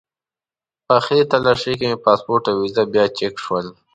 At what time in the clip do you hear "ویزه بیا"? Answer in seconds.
2.61-3.05